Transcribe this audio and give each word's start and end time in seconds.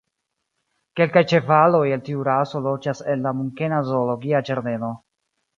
Kelkaj 0.99 1.23
ĉevaloj 1.31 1.83
el 1.97 2.03
tiu 2.09 2.25
raso 2.29 2.63
loĝas 2.71 3.05
en 3.15 3.23
la 3.29 3.37
munkena 3.43 3.83
zoologia 3.91 4.45
ĝardeno. 4.49 4.95